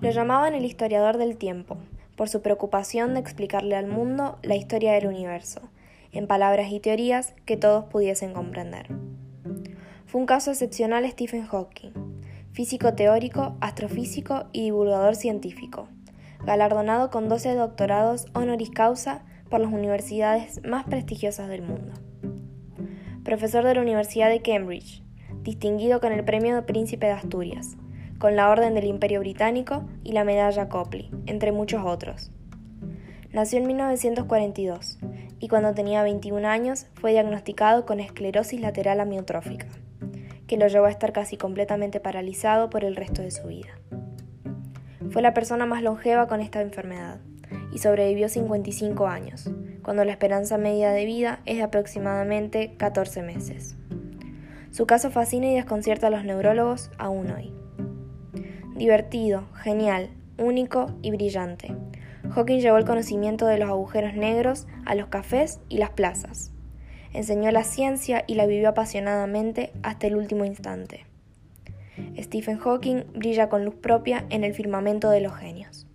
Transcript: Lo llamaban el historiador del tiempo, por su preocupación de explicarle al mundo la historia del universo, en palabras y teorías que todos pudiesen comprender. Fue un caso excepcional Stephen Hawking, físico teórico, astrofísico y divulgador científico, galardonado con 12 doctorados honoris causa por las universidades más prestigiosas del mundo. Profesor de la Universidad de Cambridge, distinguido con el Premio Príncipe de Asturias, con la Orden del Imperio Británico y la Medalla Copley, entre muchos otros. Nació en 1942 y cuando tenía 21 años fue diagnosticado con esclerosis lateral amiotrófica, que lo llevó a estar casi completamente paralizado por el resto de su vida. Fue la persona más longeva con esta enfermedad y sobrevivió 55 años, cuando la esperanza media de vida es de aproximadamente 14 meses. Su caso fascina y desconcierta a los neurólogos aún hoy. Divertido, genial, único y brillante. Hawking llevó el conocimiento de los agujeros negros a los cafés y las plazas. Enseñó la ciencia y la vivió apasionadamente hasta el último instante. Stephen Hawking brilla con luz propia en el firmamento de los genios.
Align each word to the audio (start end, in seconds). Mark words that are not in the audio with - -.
Lo 0.00 0.10
llamaban 0.10 0.54
el 0.54 0.64
historiador 0.64 1.18
del 1.18 1.36
tiempo, 1.36 1.76
por 2.16 2.30
su 2.30 2.40
preocupación 2.40 3.12
de 3.12 3.20
explicarle 3.20 3.76
al 3.76 3.86
mundo 3.86 4.38
la 4.42 4.56
historia 4.56 4.92
del 4.92 5.06
universo, 5.06 5.60
en 6.10 6.26
palabras 6.26 6.72
y 6.72 6.80
teorías 6.80 7.34
que 7.44 7.58
todos 7.58 7.84
pudiesen 7.84 8.32
comprender. 8.32 8.86
Fue 10.06 10.18
un 10.18 10.26
caso 10.26 10.50
excepcional 10.50 11.06
Stephen 11.10 11.46
Hawking, 11.46 11.92
físico 12.52 12.94
teórico, 12.94 13.56
astrofísico 13.60 14.46
y 14.52 14.64
divulgador 14.64 15.16
científico, 15.16 15.88
galardonado 16.46 17.10
con 17.10 17.28
12 17.28 17.54
doctorados 17.54 18.26
honoris 18.32 18.70
causa 18.70 19.22
por 19.50 19.60
las 19.60 19.70
universidades 19.70 20.62
más 20.64 20.84
prestigiosas 20.84 21.48
del 21.48 21.60
mundo. 21.60 21.92
Profesor 23.22 23.64
de 23.64 23.74
la 23.74 23.82
Universidad 23.82 24.30
de 24.30 24.40
Cambridge, 24.40 25.02
distinguido 25.42 26.00
con 26.00 26.12
el 26.12 26.24
Premio 26.24 26.64
Príncipe 26.64 27.06
de 27.06 27.12
Asturias, 27.12 27.76
con 28.20 28.36
la 28.36 28.50
Orden 28.50 28.74
del 28.74 28.84
Imperio 28.84 29.20
Británico 29.20 29.82
y 30.04 30.12
la 30.12 30.24
Medalla 30.24 30.68
Copley, 30.68 31.10
entre 31.24 31.52
muchos 31.52 31.82
otros. 31.86 32.30
Nació 33.32 33.60
en 33.60 33.66
1942 33.66 34.98
y 35.38 35.48
cuando 35.48 35.72
tenía 35.72 36.02
21 36.02 36.46
años 36.46 36.86
fue 36.92 37.12
diagnosticado 37.12 37.86
con 37.86 37.98
esclerosis 37.98 38.60
lateral 38.60 39.00
amiotrófica, 39.00 39.68
que 40.46 40.58
lo 40.58 40.68
llevó 40.68 40.84
a 40.84 40.90
estar 40.90 41.14
casi 41.14 41.38
completamente 41.38 41.98
paralizado 41.98 42.68
por 42.68 42.84
el 42.84 42.94
resto 42.94 43.22
de 43.22 43.30
su 43.30 43.48
vida. 43.48 43.70
Fue 45.10 45.22
la 45.22 45.32
persona 45.32 45.64
más 45.64 45.82
longeva 45.82 46.28
con 46.28 46.42
esta 46.42 46.60
enfermedad 46.60 47.20
y 47.72 47.78
sobrevivió 47.78 48.28
55 48.28 49.06
años, 49.06 49.50
cuando 49.82 50.04
la 50.04 50.12
esperanza 50.12 50.58
media 50.58 50.90
de 50.90 51.06
vida 51.06 51.40
es 51.46 51.56
de 51.56 51.62
aproximadamente 51.62 52.74
14 52.76 53.22
meses. 53.22 53.78
Su 54.72 54.84
caso 54.84 55.10
fascina 55.10 55.46
y 55.46 55.54
desconcierta 55.54 56.08
a 56.08 56.10
los 56.10 56.22
neurólogos 56.22 56.90
aún 56.98 57.30
hoy. 57.30 57.59
Divertido, 58.80 59.44
genial, 59.62 60.08
único 60.38 60.86
y 61.02 61.10
brillante. 61.10 61.76
Hawking 62.30 62.60
llevó 62.60 62.78
el 62.78 62.86
conocimiento 62.86 63.44
de 63.44 63.58
los 63.58 63.68
agujeros 63.68 64.14
negros 64.14 64.66
a 64.86 64.94
los 64.94 65.08
cafés 65.08 65.60
y 65.68 65.76
las 65.76 65.90
plazas. 65.90 66.50
Enseñó 67.12 67.50
la 67.50 67.62
ciencia 67.62 68.24
y 68.26 68.36
la 68.36 68.46
vivió 68.46 68.70
apasionadamente 68.70 69.70
hasta 69.82 70.06
el 70.06 70.16
último 70.16 70.46
instante. 70.46 71.04
Stephen 72.18 72.56
Hawking 72.56 73.02
brilla 73.14 73.50
con 73.50 73.66
luz 73.66 73.74
propia 73.74 74.24
en 74.30 74.44
el 74.44 74.54
firmamento 74.54 75.10
de 75.10 75.20
los 75.20 75.36
genios. 75.36 75.86